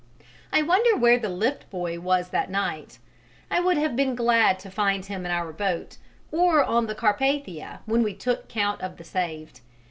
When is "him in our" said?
5.05-5.53